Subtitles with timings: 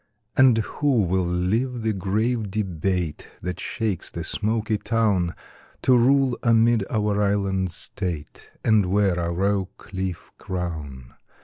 [0.35, 5.35] And who will leave the grave debate That shakes the smoky town,
[5.83, 11.13] To rule amid our island state, And wear our oak leaf crown?